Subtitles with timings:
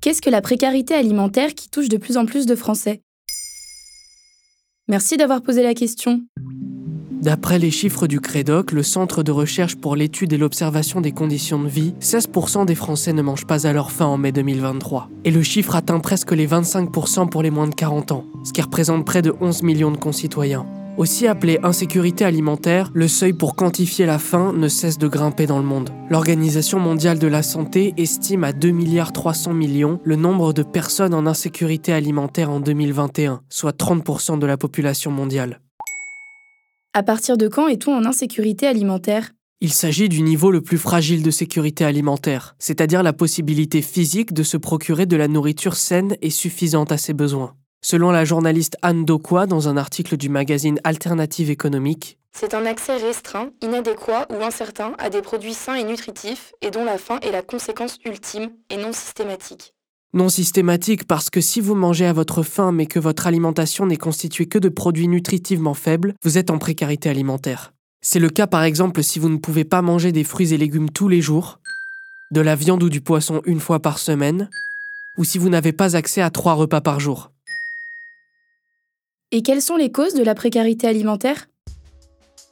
[0.00, 3.02] Qu'est-ce que la précarité alimentaire qui touche de plus en plus de Français?
[4.86, 6.22] Merci d'avoir posé la question.
[7.20, 11.60] D'après les chiffres du CREDOC, le Centre de recherche pour l'étude et l'observation des conditions
[11.60, 15.10] de vie, 16% des Français ne mangent pas à leur faim en mai 2023.
[15.24, 18.62] Et le chiffre atteint presque les 25% pour les moins de 40 ans, ce qui
[18.62, 20.64] représente près de 11 millions de concitoyens.
[20.98, 25.60] Aussi appelé insécurité alimentaire, le seuil pour quantifier la faim ne cesse de grimper dans
[25.60, 25.90] le monde.
[26.10, 31.14] L'Organisation mondiale de la santé estime à 2 milliards 300 millions le nombre de personnes
[31.14, 35.60] en insécurité alimentaire en 2021, soit 30% de la population mondiale.
[36.94, 39.30] À partir de quand est-on en insécurité alimentaire?
[39.60, 44.42] Il s'agit du niveau le plus fragile de sécurité alimentaire, c'est-à-dire la possibilité physique de
[44.42, 47.54] se procurer de la nourriture saine et suffisante à ses besoins.
[47.80, 52.96] Selon la journaliste Anne Dokwa dans un article du magazine Alternative économique, c'est un accès
[52.96, 57.30] restreint, inadéquat ou incertain à des produits sains et nutritifs et dont la faim est
[57.30, 59.74] la conséquence ultime et non systématique.
[60.12, 63.96] Non systématique parce que si vous mangez à votre faim mais que votre alimentation n'est
[63.96, 67.72] constituée que de produits nutritivement faibles, vous êtes en précarité alimentaire.
[68.00, 70.90] C'est le cas par exemple si vous ne pouvez pas manger des fruits et légumes
[70.90, 71.60] tous les jours,
[72.32, 74.50] de la viande ou du poisson une fois par semaine,
[75.16, 77.30] ou si vous n'avez pas accès à trois repas par jour.
[79.30, 81.48] Et quelles sont les causes de la précarité alimentaire?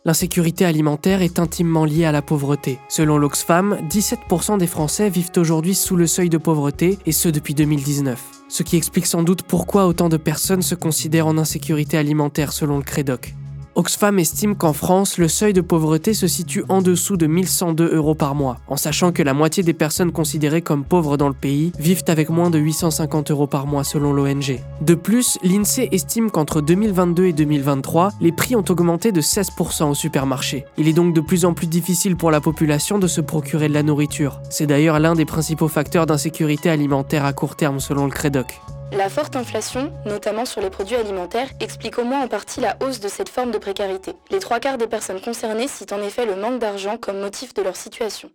[0.05, 2.79] L'insécurité alimentaire est intimement liée à la pauvreté.
[2.91, 7.55] Selon l'Oxfam, 17% des Français vivent aujourd'hui sous le seuil de pauvreté, et ce depuis
[7.55, 8.23] 2019.
[8.51, 12.77] Ce qui explique sans doute pourquoi autant de personnes se considèrent en insécurité alimentaire selon
[12.77, 13.35] le Crédoc.
[13.77, 18.15] Oxfam estime qu'en France, le seuil de pauvreté se situe en dessous de 1102 euros
[18.15, 21.73] par mois, en sachant que la moitié des personnes considérées comme pauvres dans le pays
[21.79, 24.63] vivent avec moins de 850 euros par mois selon l'ONG.
[24.81, 29.95] De plus, l'INSEE estime qu'entre 2022 et 2023, les prix ont augmenté de 16% au
[29.95, 30.65] supermarché.
[30.79, 33.75] Il est donc de plus en plus difficile pour la population de se procurer de
[33.75, 34.41] la nourriture.
[34.49, 38.59] C'est d'ailleurs l'un des principaux facteurs d'insécurité alimentaire à court terme selon le CREDOC.
[38.93, 43.01] La forte inflation, notamment sur les produits alimentaires, explique au moins en partie la hausse
[43.01, 44.13] de cette forme de précarité.
[44.31, 47.63] Les trois quarts des personnes concernées citent en effet le manque d'argent comme motif de
[47.63, 48.31] leur situation.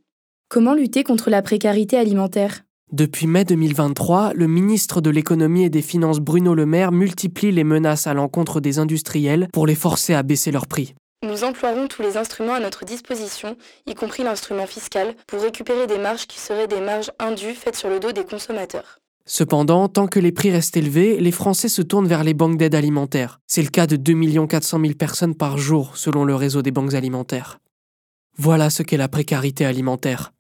[0.50, 2.62] Comment lutter contre la précarité alimentaire?
[2.92, 7.64] Depuis mai 2023, le ministre de l'économie et des finances Bruno Le Maire multiplie les
[7.64, 10.94] menaces à l'encontre des industriels pour les forcer à baisser leurs prix.
[11.26, 13.56] Nous emploierons tous les instruments à notre disposition,
[13.86, 17.90] y compris l'instrument fiscal, pour récupérer des marges qui seraient des marges indues faites sur
[17.90, 19.01] le dos des consommateurs.
[19.26, 22.76] Cependant, tant que les prix restent élevés, les Français se tournent vers les banques d'aide
[22.76, 23.40] alimentaire.
[23.48, 26.94] C'est le cas de 2 400 000 personnes par jour selon le réseau des banques
[26.94, 27.60] alimentaires.
[28.38, 30.34] Voilà ce qu'est la précarité alimentaire.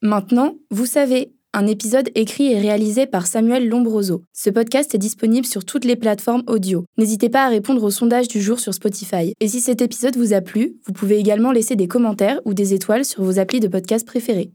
[0.00, 4.22] Maintenant, vous savez, un épisode écrit et réalisé par Samuel Lombroso.
[4.32, 6.84] Ce podcast est disponible sur toutes les plateformes audio.
[6.98, 9.32] N'hésitez pas à répondre au sondage du jour sur Spotify.
[9.40, 12.74] Et si cet épisode vous a plu, vous pouvez également laisser des commentaires ou des
[12.74, 14.52] étoiles sur vos applis de podcast préférés.